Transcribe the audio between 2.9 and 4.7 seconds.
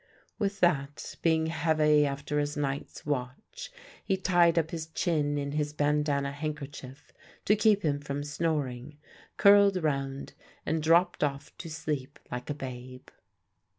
watch, he tied